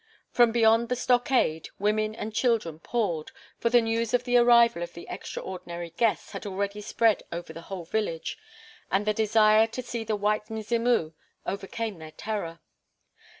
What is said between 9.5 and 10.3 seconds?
to see the